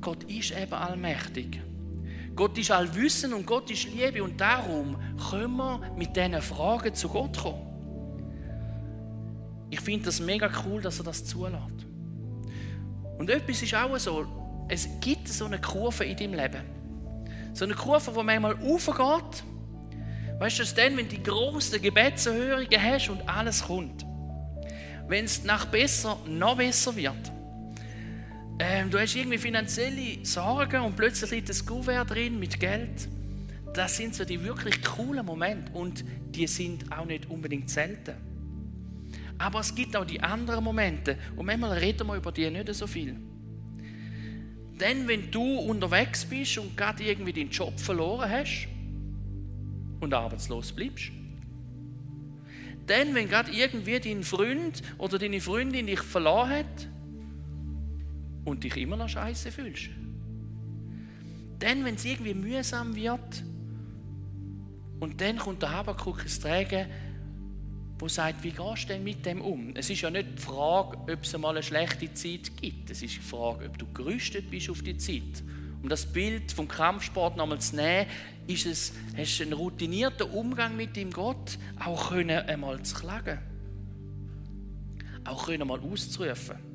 Gott 0.00 0.24
ist 0.24 0.50
eben 0.50 0.72
allmächtig. 0.72 1.60
Gott 2.38 2.56
ist 2.56 2.70
allwissend 2.70 3.34
und 3.34 3.44
Gott 3.44 3.68
ist 3.68 3.92
Liebe 3.92 4.22
und 4.22 4.40
darum 4.40 4.96
können 5.28 5.56
wir 5.56 5.80
mit 5.96 6.14
diesen 6.14 6.40
Fragen 6.40 6.94
zu 6.94 7.08
Gott 7.08 7.36
kommen. 7.36 7.66
Ich 9.70 9.80
finde 9.80 10.04
das 10.04 10.20
mega 10.20 10.48
cool, 10.64 10.80
dass 10.80 11.00
er 11.00 11.04
das 11.04 11.24
zulässt. 11.24 11.84
Und 13.18 13.28
etwas 13.28 13.60
ist 13.60 13.74
auch 13.74 13.98
so, 13.98 14.24
es 14.68 14.88
gibt 15.00 15.26
so 15.26 15.46
eine 15.46 15.60
Kurve 15.60 16.04
in 16.04 16.16
deinem 16.16 16.34
Leben. 16.34 16.62
So 17.54 17.64
eine 17.64 17.74
Kurve, 17.74 18.14
wo 18.14 18.22
manchmal 18.22 18.54
aufgeht. 18.54 19.42
Weißt 20.38 20.60
du, 20.60 20.62
das 20.62 20.74
dann, 20.76 20.96
wenn 20.96 21.08
du 21.08 21.16
die 21.16 21.22
grossen 21.24 21.82
Gebetserhörungen 21.82 22.80
hast 22.80 23.08
und 23.08 23.28
alles 23.28 23.64
kommt. 23.64 24.06
Wenn 25.08 25.24
es 25.24 25.42
nach 25.42 25.64
besser 25.66 26.16
noch 26.24 26.56
besser 26.56 26.94
wird 26.94 27.32
ähm, 28.58 28.90
du 28.90 28.98
hast 28.98 29.14
irgendwie 29.14 29.38
finanzielle 29.38 30.24
Sorgen 30.24 30.82
und 30.82 30.96
plötzlich 30.96 31.30
liegt 31.30 31.50
ein 31.50 31.66
Kuvert 31.66 32.10
drin 32.10 32.38
mit 32.38 32.58
Geld. 32.58 33.08
Das 33.72 33.96
sind 33.96 34.14
so 34.14 34.24
die 34.24 34.42
wirklich 34.42 34.82
coolen 34.82 35.24
Momente 35.24 35.72
und 35.72 36.04
die 36.30 36.46
sind 36.46 36.90
auch 36.90 37.04
nicht 37.04 37.30
unbedingt 37.30 37.70
selten. 37.70 38.14
Aber 39.38 39.60
es 39.60 39.74
gibt 39.74 39.94
auch 39.94 40.04
die 40.04 40.20
anderen 40.20 40.64
Momente 40.64 41.16
und 41.36 41.46
manchmal 41.46 41.78
reden 41.78 42.06
wir 42.06 42.16
über 42.16 42.32
die 42.32 42.50
nicht 42.50 42.74
so 42.74 42.86
viel. 42.86 43.16
Denn 44.80 45.06
wenn 45.06 45.30
du 45.30 45.58
unterwegs 45.58 46.24
bist 46.24 46.58
und 46.58 46.76
gerade 46.76 47.04
irgendwie 47.04 47.32
deinen 47.32 47.50
Job 47.50 47.78
verloren 47.78 48.30
hast 48.30 48.68
und 50.00 50.12
arbeitslos 50.14 50.72
bleibst, 50.72 51.10
denn 52.88 53.14
wenn 53.14 53.28
gerade 53.28 53.52
irgendwie 53.52 54.00
dein 54.00 54.22
Freund 54.22 54.82
oder 54.96 55.18
deine 55.18 55.40
Freundin 55.40 55.86
dich 55.86 56.00
verloren 56.00 56.50
hat, 56.50 56.88
und 58.48 58.64
dich 58.64 58.76
immer 58.76 58.96
noch 58.96 59.08
scheiße 59.08 59.52
fühlst. 59.52 59.90
Dann, 61.58 61.84
wenn 61.84 61.94
es 61.96 62.04
irgendwie 62.04 62.34
mühsam 62.34 62.94
wird, 62.94 63.44
und 65.00 65.20
dann 65.20 65.38
kommt 65.38 65.62
der 65.62 65.70
Habakuk 65.70 66.22
ins 66.22 66.40
Trägen, 66.40 66.86
wo 67.98 68.08
sagt, 68.08 68.44
wie 68.44 68.50
gehst 68.50 68.84
du 68.84 68.88
denn 68.88 69.04
mit 69.04 69.26
dem 69.26 69.40
um? 69.40 69.72
Es 69.74 69.90
ist 69.90 70.00
ja 70.00 70.10
nicht 70.10 70.28
die 70.36 70.42
Frage, 70.42 70.98
ob 70.98 71.22
es 71.22 71.36
mal 71.36 71.50
eine 71.50 71.62
schlechte 71.62 72.12
Zeit 72.14 72.56
gibt. 72.56 72.90
Es 72.90 73.02
ist 73.02 73.16
die 73.16 73.20
Frage, 73.20 73.66
ob 73.66 73.78
du 73.78 73.86
gerüstet 73.92 74.50
bist 74.50 74.70
auf 74.70 74.82
die 74.82 74.96
Zeit. 74.96 75.42
Um 75.82 75.88
das 75.88 76.06
Bild 76.06 76.52
vom 76.52 76.68
Kampfsport 76.68 77.36
nochmal 77.36 77.60
zu 77.60 77.76
nehmen, 77.76 78.06
ist 78.46 78.66
es, 78.66 78.92
hast 79.16 79.38
du 79.38 79.44
einen 79.44 79.52
routinierten 79.52 80.30
Umgang 80.30 80.76
mit 80.76 80.96
dem 80.96 81.10
Gott, 81.10 81.58
auch 81.84 82.10
können 82.10 82.30
einmal 82.30 82.82
zu 82.82 82.96
klagen. 82.96 83.38
Auch 85.24 85.46
können 85.46 85.66
mal 85.66 85.80
auszurufen. 85.80 86.67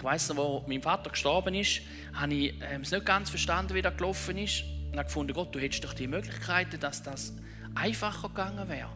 Ich 0.00 0.04
weiß 0.04 0.30
noch, 0.30 0.36
wo 0.38 0.64
mein 0.66 0.80
Vater 0.80 1.10
gestorben 1.10 1.54
ist, 1.54 1.82
habe 2.14 2.32
ich 2.32 2.54
ähm, 2.62 2.80
es 2.80 2.90
nicht 2.90 3.04
ganz 3.04 3.28
verstanden, 3.28 3.74
wie 3.74 3.82
das 3.82 3.94
gelaufen 3.98 4.38
ist. 4.38 4.64
Und 4.90 4.96
habe 4.96 5.04
gefunden, 5.04 5.34
Gott, 5.34 5.54
du 5.54 5.58
hättest 5.58 5.84
doch 5.84 5.92
die 5.92 6.06
Möglichkeit, 6.06 6.82
dass 6.82 7.02
das 7.02 7.34
einfacher 7.74 8.28
gegangen 8.28 8.66
wäre. 8.70 8.88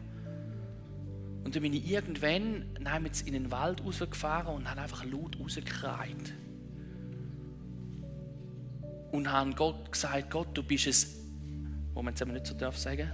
Und 1.43 1.55
dann 1.55 1.61
bin 1.61 1.73
ich 1.73 1.87
irgendwann 1.87 2.65
in 3.23 3.33
den 3.33 3.51
Wald 3.51 3.85
rausgefahren 3.85 4.55
und 4.55 4.67
habe 4.67 4.81
einfach 4.81 5.05
laut 5.05 5.39
rausgekreit. 5.39 6.33
Und 9.11 9.31
habe 9.31 9.53
Gott 9.53 9.91
gesagt, 9.91 10.31
Gott, 10.31 10.57
du 10.57 10.63
bist 10.63 10.87
es, 10.87 11.19
wo 11.93 12.01
man 12.01 12.15
es 12.15 12.25
nicht 12.25 12.47
so 12.47 12.55
darf 12.55 12.79
sagen. 12.79 13.11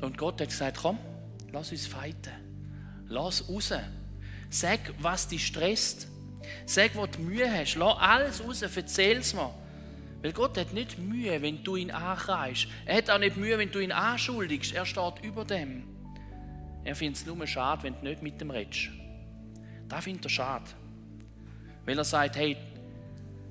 Und 0.00 0.16
Gott 0.16 0.40
hat 0.40 0.48
gesagt, 0.48 0.78
komm, 0.80 0.96
lass 1.50 1.72
uns 1.72 1.88
fighten. 1.88 2.34
Lass 3.08 3.48
raus. 3.48 3.72
Sag, 4.50 4.80
was 4.98 5.28
dich 5.28 5.46
stresst. 5.46 6.08
Sag, 6.66 6.94
wo 6.96 7.06
du 7.06 7.20
Mühe 7.20 7.50
hast. 7.50 7.76
Lass 7.76 7.98
alles 7.98 8.44
raus, 8.44 8.62
erzähl 8.62 9.18
es 9.18 9.32
mir. 9.32 9.54
Weil 10.22 10.32
Gott 10.32 10.58
hat 10.58 10.74
nicht 10.74 10.98
Mühe, 10.98 11.40
wenn 11.40 11.62
du 11.64 11.76
ihn 11.76 11.90
ankreist. 11.90 12.66
Er 12.84 12.96
hat 12.96 13.08
auch 13.08 13.18
nicht 13.18 13.36
Mühe, 13.36 13.56
wenn 13.56 13.70
du 13.70 13.78
ihn 13.78 13.92
anschuldigst. 13.92 14.74
Er 14.74 14.84
steht 14.84 15.22
über 15.22 15.44
dem. 15.44 15.84
Er 16.84 16.96
findet 16.96 17.22
es 17.22 17.26
nur 17.26 17.46
schade, 17.46 17.84
wenn 17.84 17.94
du 17.94 18.02
nicht 18.02 18.22
mit 18.22 18.42
ihm 18.42 18.50
redest. 18.50 18.90
Da 19.88 20.00
findet 20.00 20.26
er 20.26 20.30
schade. 20.30 20.70
Weil 21.86 21.96
er 21.96 22.04
sagt, 22.04 22.36
hey, 22.36 22.56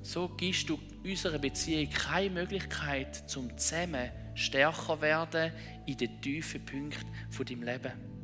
so 0.01 0.27
gibst 0.29 0.69
du 0.69 0.79
unserer 1.03 1.39
Beziehung 1.39 1.89
keine 1.89 2.29
Möglichkeit, 2.29 3.29
zum 3.29 3.57
zusammen 3.57 4.11
stärker 4.35 5.01
werden 5.01 5.51
in 5.85 5.97
den 5.97 6.21
tiefen 6.21 6.65
Punkten 6.65 7.07
von 7.29 7.45
deinem 7.45 7.63
Leben. 7.63 8.18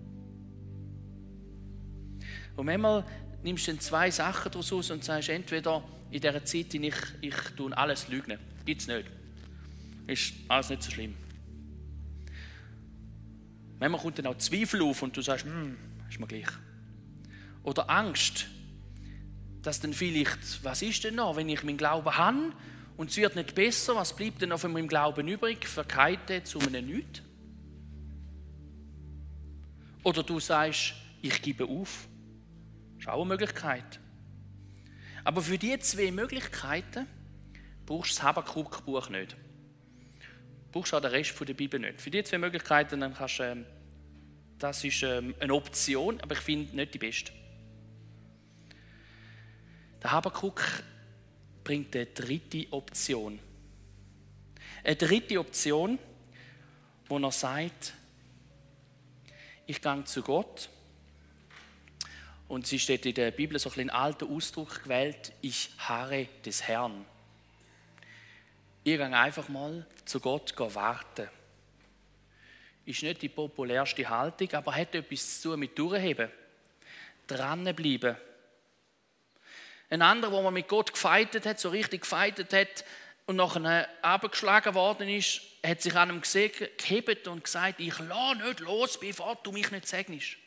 Und 2.56 2.66
manchmal 2.66 3.04
nimmst 3.44 3.68
du 3.68 3.72
dann 3.72 3.80
zwei 3.80 4.12
Sachen 4.12 4.52
daraus 4.52 4.72
aus 4.72 4.92
und 4.92 5.04
sagst, 5.04 5.30
entweder 5.30 5.84
in 6.12 6.22
dieser 6.22 6.46
Zeit, 6.46 6.74
in 6.74 6.84
ich, 6.84 6.96
ich 7.22 7.36
tue 7.56 7.76
alles 7.78 8.08
lügen. 8.08 8.38
Gibt 8.66 8.82
es 8.82 8.88
nicht. 8.88 9.06
Ist 10.08 10.34
alles 10.48 10.70
nicht 10.70 10.84
so 10.84 10.92
schlimm. 10.92 11.16
Manchmal 13.80 14.02
kommt 14.02 14.20
dann 14.20 14.28
auch 14.28 14.38
Zweifel 14.38 14.82
auf 14.82 15.02
und 15.02 15.16
du 15.16 15.22
sagst, 15.22 15.46
hm, 15.46 15.78
ist 16.10 16.20
mir 16.20 16.28
gleich. 16.28 16.48
Oder 17.64 17.90
Angst, 17.90 18.48
dass 19.62 19.80
dann 19.80 19.94
vielleicht, 19.94 20.64
was 20.64 20.82
ist 20.82 21.04
denn 21.04 21.16
noch, 21.16 21.36
wenn 21.36 21.50
ich 21.50 21.64
meinen 21.64 21.78
Glauben 21.78 22.16
habe 22.16 22.54
und 22.98 23.10
es 23.10 23.18
wird 23.18 23.36
nicht 23.36 23.56
besser, 23.56 23.96
was 23.96 24.16
bleibt 24.16 24.42
denn 24.42 24.50
noch 24.50 24.60
von 24.60 24.72
meinem 24.72 24.88
Glauben 24.88 25.28
übrig? 25.28 25.68
Verkeilt 25.68 26.48
zu 26.48 26.60
einem 26.60 26.86
Nichts? 26.86 27.22
Oder 30.04 30.22
du 30.22 30.40
sagst, 30.40 30.94
ich 31.22 31.42
gebe 31.42 31.66
auf. 31.66 32.08
Ist 33.06 33.12
auch 33.12 33.22
eine 33.22 33.26
Möglichkeit. 33.26 34.00
Aber 35.24 35.40
für 35.40 35.60
diese 35.60 35.78
zwei 35.78 36.10
Möglichkeiten 36.10 37.06
brauchst 37.86 38.14
du 38.14 38.16
das 38.16 38.24
Habakkuk-Buch 38.24 39.10
nicht. 39.10 39.34
Du 39.34 40.72
brauchst 40.72 40.92
auch 40.92 41.02
den 41.02 41.12
Rest 41.12 41.40
der 41.40 41.54
Bibel 41.54 41.80
nicht. 41.80 42.02
Für 42.02 42.10
diese 42.10 42.24
zwei 42.24 42.40
Möglichkeiten 42.40 43.02
dann 43.02 43.14
kannst, 43.14 43.40
ähm, 43.42 43.68
das 44.58 44.84
ist 44.84 45.04
ähm, 45.04 45.36
eine 45.40 45.54
Option, 45.54 46.20
aber 46.20 46.34
ich 46.34 46.42
finde 46.42 46.76
nicht 46.76 46.96
die 46.96 46.98
beste. 46.98 47.32
Der 50.02 50.12
Habakkuk 50.12 50.64
bringt 51.64 51.96
eine 51.96 52.08
dritte 52.08 52.74
Option. 52.74 53.38
Eine 54.84 54.96
dritte 54.96 55.40
Option, 55.40 56.00
wo 57.08 57.20
er 57.20 57.32
sagt, 57.32 57.94
ich 59.68 59.80
gehe 59.80 60.04
zu 60.06 60.24
Gott 60.24 60.70
und 62.48 62.68
sie 62.68 62.80
steht 62.80 63.06
in 63.06 63.14
der 63.14 63.32
Bibel 63.32 63.58
so 63.60 63.72
ein 63.76 63.90
alter 63.90 64.28
Ausdruck 64.28 64.84
gewählt, 64.84 65.34
ich 65.42 65.72
harre 65.80 66.28
des 66.46 66.64
Herrn. 66.64 67.06
Ich 68.84 68.98
gehe 68.98 69.18
einfach 69.18 69.50
mal 69.50 69.86
zu 70.06 70.20
Gott 70.20 70.54
warten. 70.58 71.28
Ist 72.86 73.02
nicht 73.02 73.24
die 73.24 73.30
populärste 73.30 74.08
Haltung, 74.08 74.54
aber 74.54 74.76
hat 74.76 74.94
etwas 74.94 75.42
zu 75.42 75.50
tun 75.50 75.60
mit 75.62 75.78
Durchheben. 75.78 76.30
Dranbleiben. 77.26 78.16
Ein 79.90 80.02
anderer, 80.04 80.32
wo 80.32 80.42
man 80.44 80.54
mit 80.54 80.68
Gott 80.68 80.94
gefeitet 80.94 81.48
hat, 81.48 81.60
so 81.60 81.70
richtig 81.70 82.02
gefeitet 82.02 82.54
hat 82.54 82.86
und 83.26 83.38
nachher 83.38 83.90
abgeschlagen 84.04 84.76
worden 84.76 85.10
ist, 85.10 85.42
hat 85.66 85.82
sich 85.82 85.96
an 85.96 86.10
einem 86.10 86.22
gesehen, 86.22 86.52
gehebt 86.78 87.28
und 87.28 87.44
gesagt, 87.44 87.80
ich 87.80 87.98
lasse 87.98 88.38
nicht 88.38 88.60
los, 88.60 89.00
bevor 89.00 89.36
du 89.42 89.52
mich 89.52 89.72
nicht 89.72 89.88
segnest. 89.88 90.38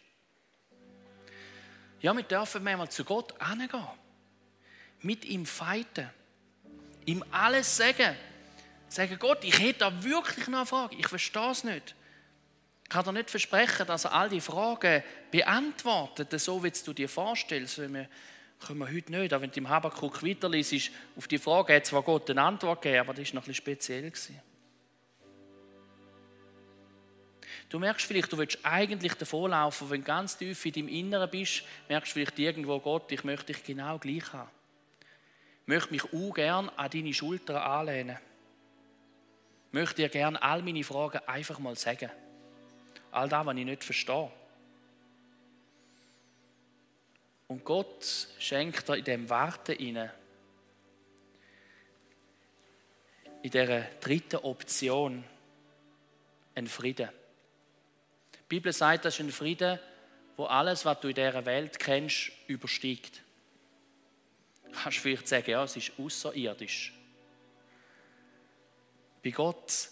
Ja, 2.01 2.17
wir 2.17 2.23
dürfen 2.23 2.63
manchmal 2.63 2.89
zu 2.91 3.05
Gott 3.05 3.35
hingehen. 3.45 3.87
Mit 5.01 5.25
ihm 5.25 5.47
feiten. 5.47 6.09
Ihm 7.07 7.25
alles 7.31 7.77
sagen. 7.77 8.17
Sagen, 8.89 9.19
Gott, 9.19 9.45
ich 9.45 9.59
hätte 9.59 9.81
da 9.81 10.05
wirklich 10.05 10.47
noch 10.49 10.59
eine 10.59 10.67
Frage. 10.67 10.97
Ich 10.97 11.09
verstehe 11.09 11.51
es 11.51 11.65
nicht. 11.65 11.95
Ich 12.85 12.89
kann 12.89 13.05
dir 13.05 13.13
nicht 13.13 13.31
versprechen, 13.31 13.87
dass 13.87 14.07
er 14.07 14.15
all 14.15 14.31
die 14.31 14.41
Fragen 14.41 15.03
beantwortet, 15.31 16.33
so 16.41 16.63
wie 16.65 16.71
du 16.71 16.93
dir 16.95 17.09
vorstellst. 17.09 17.79
Wir 17.79 18.09
können 18.61 18.79
wir 18.79 18.89
heute 18.89 19.13
nicht. 19.13 19.33
Aber 19.33 19.43
wenn 19.43 19.51
du 19.51 19.59
im 19.59 19.69
Habakkuk 19.69 20.23
weiterliest, 20.23 20.91
auf 21.17 21.29
die 21.29 21.39
Frage 21.39 21.75
hat 21.75 21.87
zwar 21.87 22.03
Gott 22.03 22.31
eine 22.31 22.43
Antwort 22.43 22.83
gegeben, 22.83 23.01
aber 23.01 23.15
das 23.15 23.29
war 23.29 23.35
noch 23.35 23.43
ein 23.43 23.47
bisschen 23.47 23.55
speziell. 23.55 24.13
Du 27.69 27.79
merkst 27.79 28.07
vielleicht, 28.07 28.33
du 28.33 28.39
willst 28.39 28.59
eigentlich 28.63 29.15
davonlaufen, 29.15 29.91
wenn 29.91 30.01
du 30.01 30.07
ganz 30.07 30.39
tief 30.39 30.65
in 30.65 30.73
deinem 30.73 30.89
Inneren 30.89 31.31
bist, 31.31 31.65
merkst 31.89 32.11
du 32.11 32.15
vielleicht 32.15 32.39
irgendwo, 32.39 32.81
Gott, 32.81 33.13
ich 33.13 33.25
möchte 33.25 33.53
dich 33.53 33.63
genau 33.63 33.99
gleich 33.99 34.33
haben. 34.33 34.49
Ich 35.63 35.69
möchte 35.69 35.91
mich 35.91 36.05
auch 36.05 36.33
gern 36.33 36.71
an 36.71 36.91
deine 36.91 37.13
Schulter 37.13 37.63
anlehnen. 37.63 38.17
Ich 39.67 39.73
möchte 39.75 39.97
dir 39.97 40.09
gern 40.09 40.37
all 40.37 40.63
meine 40.63 40.83
Fragen 40.83 41.21
einfach 41.27 41.59
mal 41.59 41.77
sagen. 41.77 42.11
All 43.11 43.29
das, 43.29 43.45
was 43.45 43.57
ich 43.57 43.65
nicht 43.65 43.85
verstehe. 43.85 44.33
Und 47.49 47.65
Gott 47.65 48.29
schenkt 48.39 48.89
dir 48.89 48.97
in 48.97 49.05
dem 49.05 49.29
Warten 49.29 49.73
inne, 49.73 50.13
in 53.43 53.51
dieser 53.51 53.83
dritten 54.01 54.37
Option, 54.37 55.23
einen 56.55 56.67
Frieden. 56.67 57.09
Die 58.49 58.57
Bibel 58.57 58.73
sagt, 58.73 59.05
das 59.05 59.15
ist 59.15 59.21
ein 59.21 59.31
Frieden, 59.31 59.79
wo 60.39 60.47
alles, 60.47 60.87
was 60.87 61.01
du 61.01 61.09
in 61.09 61.15
dieser 61.15 61.45
Welt 61.45 61.79
kennst, 61.79 62.33
übersteigt. 62.47 63.21
Du 64.65 64.71
kannst 64.73 64.99
vielleicht 64.99 65.29
sagen, 65.29 65.51
ja, 65.51 65.65
es 65.65 65.77
ist 65.77 65.93
außerirdisch. 65.99 66.95
Bei 69.23 69.31
Gott 69.31 69.91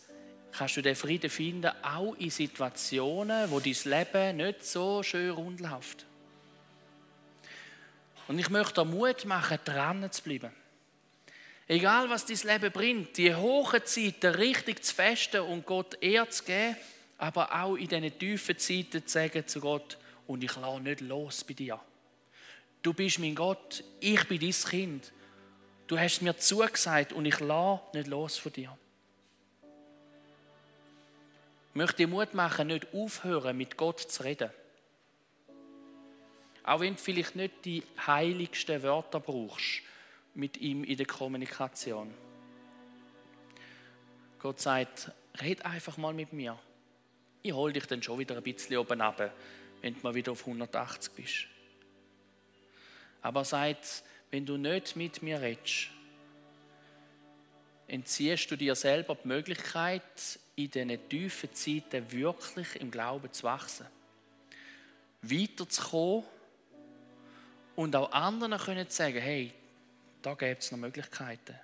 kannst 0.52 0.76
du 0.78 0.80
den 0.80 0.96
Frieden 0.96 1.28
finden, 1.28 1.70
auch 1.82 2.14
in 2.14 2.30
Situationen, 2.30 3.50
wo 3.50 3.60
dein 3.60 3.76
Leben 3.84 4.36
nicht 4.38 4.64
so 4.64 5.02
schön 5.02 5.30
rund 5.32 5.60
läuft. 5.60 6.06
Und 8.28 8.38
ich 8.38 8.48
möchte 8.48 8.80
dir 8.80 8.84
Mut 8.86 9.26
machen, 9.26 9.58
dran 9.66 10.10
zu 10.10 10.22
bleiben. 10.22 10.50
Egal, 11.68 12.08
was 12.08 12.25
dein 12.25 12.38
Leben 12.38 12.72
bringt, 12.72 13.18
die 13.18 13.34
hohen 13.34 13.84
Zeiten 13.84 14.34
richtig 14.34 14.82
zu 14.82 14.94
festen 14.94 15.40
und 15.42 15.66
Gott 15.66 16.00
eher 16.00 16.30
zu 16.30 16.44
geben, 16.44 16.76
aber 17.18 17.62
auch 17.62 17.76
in 17.76 17.88
diesen 17.88 18.18
tiefen 18.18 18.58
Zeiten 18.58 19.06
zu 19.06 19.12
sagen 19.12 19.46
zu 19.46 19.61
Gott, 19.61 19.99
und 20.26 20.42
ich 20.42 20.56
lasse 20.56 20.80
nicht 20.80 21.00
los 21.00 21.44
bei 21.44 21.54
dir. 21.54 21.80
Du 22.82 22.92
bist 22.92 23.18
mein 23.18 23.35
Gott, 23.35 23.85
ich 24.00 24.26
bin 24.28 24.40
dein 24.40 24.52
Kind. 24.52 25.12
Du 25.87 25.99
hast 25.99 26.20
mir 26.20 26.37
zugesagt 26.37 27.12
und 27.12 27.26
ich 27.26 27.38
lasse 27.40 27.82
nicht 27.94 28.08
los 28.08 28.38
von 28.38 28.52
dir. 28.52 28.76
Ich 31.70 31.75
möchte 31.75 31.99
dir 31.99 32.08
Mut 32.08 32.35
machen, 32.35 32.68
nicht 32.68 32.92
aufhören, 32.92 33.56
mit 33.56 33.76
Gott 33.76 34.00
zu 34.00 34.23
reden. 34.23 34.50
Auch 36.64 36.80
wenn 36.80 36.96
du 36.96 37.00
vielleicht 37.00 37.37
nicht 37.37 37.64
die 37.64 37.85
heiligsten 38.04 38.82
Wörter 38.82 39.20
brauchst 39.20 39.82
mit 40.35 40.56
ihm 40.56 40.82
in 40.82 40.96
der 40.96 41.06
Kommunikation. 41.06 42.12
Gott 44.40 44.61
sagt, 44.61 45.12
red 45.40 45.64
einfach 45.64 45.96
mal 45.96 46.12
mit 46.12 46.32
mir. 46.32 46.58
Ich 47.46 47.52
hole 47.52 47.72
dich 47.72 47.86
dann 47.86 48.02
schon 48.02 48.18
wieder 48.18 48.36
ein 48.36 48.42
bisschen 48.42 48.76
oben 48.76 49.00
ab, 49.00 49.32
wenn 49.80 49.94
du 49.94 50.00
mal 50.02 50.12
wieder 50.12 50.32
auf 50.32 50.40
180 50.40 51.12
bist. 51.12 51.46
Aber 53.22 53.42
er 53.42 53.44
sagt, 53.44 54.02
wenn 54.32 54.44
du 54.44 54.56
nicht 54.56 54.96
mit 54.96 55.22
mir 55.22 55.40
redest, 55.40 55.90
entziehst 57.86 58.50
du 58.50 58.56
dir 58.56 58.74
selber 58.74 59.14
die 59.14 59.28
Möglichkeit, 59.28 60.40
in 60.56 60.70
diesen 60.72 61.08
tiefen 61.08 61.54
Zeiten 61.54 62.10
wirklich 62.10 62.80
im 62.80 62.90
Glauben 62.90 63.32
zu 63.32 63.44
wachsen. 63.44 63.86
Weiterzukommen 65.22 66.24
und 67.76 67.94
auch 67.94 68.10
anderen 68.10 68.58
können 68.58 68.90
sagen, 68.90 69.20
hey, 69.20 69.52
da 70.20 70.34
gibt 70.34 70.64
es 70.64 70.72
noch 70.72 70.78
Möglichkeiten. 70.78 71.54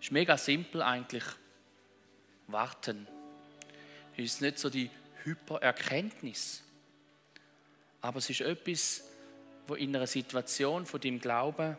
Ist 0.00 0.12
mega 0.12 0.38
simpel 0.38 0.80
eigentlich. 0.80 1.24
Warten. 2.46 3.06
Es 4.16 4.24
ist 4.24 4.40
nicht 4.40 4.58
so 4.58 4.70
die 4.70 4.90
Hypererkenntnis. 5.24 6.62
Aber 8.00 8.18
es 8.18 8.30
ist 8.30 8.42
etwas, 8.42 9.04
wo 9.66 9.74
in 9.74 9.94
einer 9.96 10.06
Situation 10.06 10.86
von 10.86 11.00
deinem 11.00 11.20
Glauben 11.20 11.76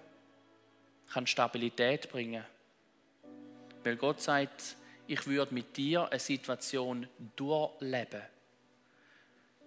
kann 1.12 1.28
Stabilität 1.28 2.10
bringen. 2.10 2.44
Weil 3.84 3.96
Gott 3.96 4.22
sagt, 4.22 4.76
ich 5.08 5.28
würde 5.28 5.54
mit 5.54 5.78
dir 5.78 6.10
eine 6.10 6.20
Situation 6.20 7.08
durchleben 7.36 8.24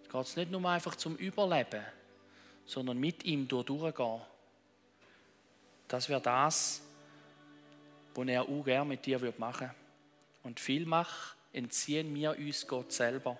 geht 0.08 0.22
es 0.22 0.36
nicht 0.36 0.50
nur 0.50 0.64
einfach 0.68 0.96
zum 0.96 1.16
Überleben, 1.16 1.84
sondern 2.64 2.98
mit 2.98 3.24
ihm 3.24 3.46
durchgehen. 3.46 4.20
Das 5.86 6.08
wäre 6.08 6.20
das, 6.20 6.82
was 8.14 8.28
er 8.28 8.42
auch 8.42 8.64
gerne 8.64 8.88
mit 8.88 9.06
dir 9.06 9.18
machen 9.38 9.60
würde. 9.68 9.87
Und 10.48 10.60
vielmach 10.60 11.34
entziehen 11.52 12.14
wir 12.14 12.30
uns 12.38 12.66
Gott 12.66 12.90
selber. 12.90 13.36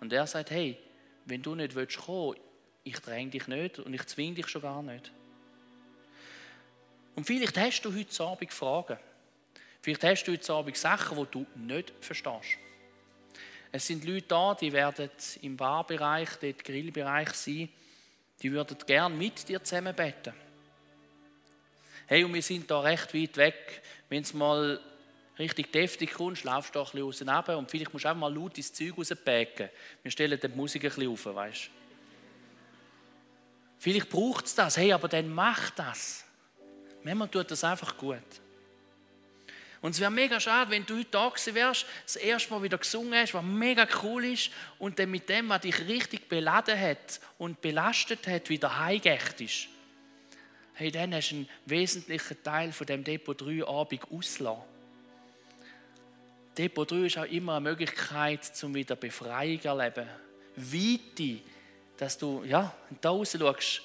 Und 0.00 0.12
er 0.12 0.26
sagt, 0.26 0.50
hey, 0.50 0.76
wenn 1.26 1.40
du 1.40 1.54
nicht 1.54 1.76
willst 1.76 1.98
kommen, 1.98 2.36
ich 2.82 2.98
dränge 2.98 3.30
dich 3.30 3.46
nicht 3.46 3.78
und 3.78 3.94
ich 3.94 4.04
zwinge 4.06 4.34
dich 4.34 4.48
schon 4.48 4.62
gar 4.62 4.82
nicht. 4.82 5.12
Und 7.14 7.28
vielleicht 7.28 7.56
hast 7.56 7.82
du 7.82 7.94
heute 7.94 8.24
Abend 8.24 8.52
Fragen. 8.52 8.98
Vielleicht 9.82 10.02
hast 10.02 10.24
du 10.24 10.32
heute 10.32 10.52
Abend 10.52 10.76
Sachen, 10.76 11.16
die 11.16 11.30
du 11.30 11.46
nicht 11.54 11.92
verstehst. 12.00 12.58
Es 13.70 13.86
sind 13.86 14.04
Leute 14.04 14.26
da, 14.26 14.56
die 14.56 14.72
werden 14.72 15.10
im 15.42 15.56
Barbereich, 15.56 16.30
im 16.42 16.58
Grillbereich 16.58 17.30
sein, 17.34 17.68
die 18.42 18.50
würden 18.50 18.76
gerne 18.84 19.14
mit 19.14 19.48
dir 19.48 19.62
zusammen 19.62 19.94
beten. 19.94 20.34
Hey, 22.08 22.24
und 22.24 22.34
wir 22.34 22.42
sind 22.42 22.68
da 22.68 22.80
recht 22.80 23.14
weit 23.14 23.36
weg. 23.36 23.82
Wenn 24.08 24.22
es 24.22 24.34
mal 24.34 24.80
richtig 25.40 25.72
deftig 25.72 26.12
kommst, 26.12 26.44
laufst 26.44 26.74
du 26.74 26.78
da 26.78 26.84
ein 26.84 27.06
bisschen 27.08 27.28
raus 27.28 27.48
und 27.56 27.70
vielleicht 27.70 27.92
musst 27.92 28.04
du 28.04 28.10
auch 28.10 28.14
mal 28.14 28.32
laut 28.32 28.56
ins 28.56 28.72
Zeug 28.72 28.96
rauspacken. 28.96 29.68
Wir 30.02 30.10
stellen 30.10 30.38
die 30.40 30.48
Musik 30.48 30.84
ein 30.84 30.90
bisschen 30.90 31.08
auf, 31.08 31.24
weißt 31.26 31.66
du. 31.66 31.70
Vielleicht 33.78 34.10
braucht 34.10 34.44
es 34.44 34.54
das, 34.54 34.76
hey, 34.76 34.92
aber 34.92 35.08
dann 35.08 35.32
mach 35.32 35.70
das. 35.70 36.24
Manchmal 37.02 37.28
tut 37.28 37.50
das 37.50 37.64
einfach 37.64 37.96
gut. 37.96 38.18
Und 39.80 39.92
es 39.92 40.00
wäre 40.00 40.10
mega 40.10 40.38
schade, 40.38 40.70
wenn 40.70 40.84
du 40.84 40.98
heute 40.98 41.08
da 41.10 41.28
gewesen 41.30 41.54
wärst, 41.54 41.86
das 42.04 42.16
erste 42.16 42.52
Mal 42.52 42.62
wieder 42.62 42.76
gesungen 42.76 43.14
hast, 43.14 43.32
was 43.32 43.42
mega 43.42 43.88
cool 44.02 44.26
ist, 44.26 44.50
und 44.78 44.98
dann 44.98 45.10
mit 45.10 45.28
dem, 45.30 45.48
was 45.48 45.62
dich 45.62 45.78
richtig 45.88 46.28
beladen 46.28 46.78
hat 46.78 47.20
und 47.38 47.62
belastet 47.62 48.26
hat, 48.26 48.50
wieder 48.50 48.78
heimgecht 48.78 49.40
ist. 49.40 49.68
Hey, 50.74 50.90
dann 50.90 51.14
hast 51.14 51.30
du 51.30 51.36
einen 51.36 51.48
wesentlichen 51.64 52.42
Teil 52.42 52.72
von 52.72 52.86
dem 52.86 53.02
Depot 53.02 53.40
3 53.40 53.66
Abend 53.66 54.02
ausgelassen. 54.10 54.69
Depot 56.60 56.90
3 56.90 57.06
ist 57.06 57.16
auch 57.16 57.24
immer 57.24 57.54
eine 57.54 57.70
Möglichkeit, 57.70 58.44
zum 58.44 58.74
wieder 58.74 58.94
Befreiung 58.94 59.62
zu 59.62 59.68
erleben. 59.68 60.06
Weite, 60.56 61.40
dass 61.96 62.18
du, 62.18 62.44
ja, 62.44 62.74
da 63.00 63.08
raus 63.08 63.34
schaust, 63.38 63.80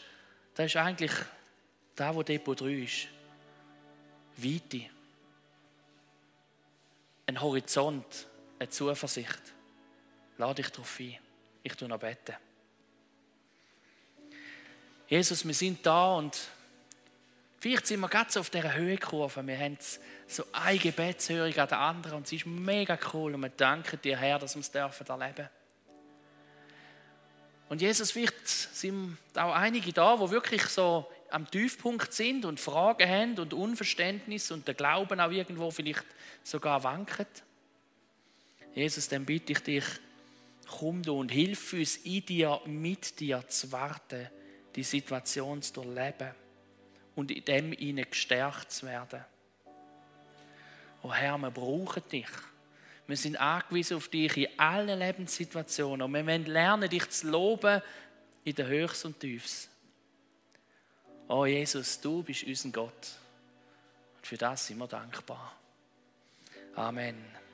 das 0.54 0.66
ist 0.66 0.76
eigentlich 0.76 1.14
da, 1.96 2.14
wo 2.14 2.22
Depot 2.22 2.60
3 2.60 2.66
ist. 2.84 3.08
Weite 4.36 4.90
ein 7.28 7.40
Horizont, 7.40 8.28
eine 8.60 8.70
Zuversicht. 8.70 9.42
Lade 10.38 10.62
dich 10.62 10.70
darauf 10.70 11.00
ein. 11.00 11.18
Ich 11.64 11.76
tue 11.76 11.88
noch 11.88 11.98
beten. 11.98 12.36
Jesus, 15.08 15.48
wir 15.48 15.54
sind 15.54 15.86
da 15.86 16.16
und 16.16 16.38
vielleicht 17.65 17.88
sind 17.88 17.99
wir 17.99 18.10
gerade 18.10 18.39
auf 18.39 18.51
dieser 18.51 18.75
Höhekurve. 18.75 19.47
Wir 19.47 19.58
haben 19.58 19.75
so 20.28 20.43
eine 20.51 20.78
Gebetshörung 20.78 21.58
an 21.58 21.67
der 21.67 21.80
anderen 21.80 22.17
und 22.17 22.28
es 22.28 22.34
ist 22.34 22.45
mega 22.45 22.95
cool 23.12 23.34
und 23.34 23.41
wir 23.41 23.49
danken 23.49 23.99
dir, 24.04 24.17
Herr, 24.17 24.38
dass 24.38 24.54
wir 24.54 24.60
es 24.60 24.69
dürfen 24.69 25.08
erleben 25.08 25.49
Und 27.67 27.82
Jesus, 27.82 28.12
vielleicht 28.12 28.47
sind 28.47 29.17
auch 29.34 29.56
einige 29.56 29.91
da, 29.91 30.19
wo 30.19 30.30
wirklich 30.30 30.62
so 30.65 31.12
am 31.32 31.49
Tiefpunkt 31.49 32.13
sind 32.13 32.45
und 32.45 32.60
Fragen 32.60 33.10
haben 33.10 33.39
und 33.39 33.51
Unverständnis 33.51 34.51
und 34.51 34.67
der 34.67 34.75
Glauben 34.75 35.19
auch 35.19 35.32
irgendwo 35.32 35.71
vielleicht 35.71 36.06
sogar 36.43 36.84
wankt. 36.84 37.41
Jesus, 38.75 39.10
dann 39.10 39.25
bitte 39.25 39.54
ich 39.54 39.60
dich, 39.63 39.86
komm 40.67 41.01
du 41.01 41.19
und 41.19 41.32
hilf 41.32 41.73
uns 41.73 41.97
in 41.97 42.23
dir, 42.28 42.62
mit 42.67 43.19
dir 43.19 43.47
zu 43.47 43.71
warten, 43.71 44.30
die 44.75 44.84
Situation 44.84 45.63
zu 45.63 45.73
durchleben 45.73 46.45
und 47.15 47.32
in 47.32 47.45
dem 47.45 47.73
ihnen 47.73 48.06
gestärkt 48.10 48.71
zu 48.71 48.86
werden. 48.86 49.23
Oh 51.01 51.13
Herr, 51.13 51.38
wir 51.38 51.51
brauchen 51.51 52.04
dich. 52.12 52.28
Wir 53.08 53.17
sind 53.17 53.39
angewiesen 53.39 53.97
auf 53.97 54.08
dich 54.08 54.36
in 54.38 54.60
allen 54.60 54.97
Lebenssituationen 54.97 56.01
und 56.01 56.13
wir 56.13 56.25
wollen 56.25 56.45
lernen, 56.45 56.89
dich 56.89 57.08
zu 57.10 57.30
loben 57.30 57.82
in 58.43 58.56
den 58.56 58.67
Höchst 58.67 59.06
und 59.06 59.19
Tiefs. 59.19 59.69
Oh 61.28 61.45
Jesus, 61.45 61.99
du 62.01 62.23
bist 62.23 62.43
unser 62.43 62.69
Gott. 62.69 63.12
Und 64.17 64.25
für 64.25 64.38
das 64.38 64.67
sind 64.67 64.78
wir 64.78 64.88
dankbar. 64.88 65.56
Amen. 66.75 67.45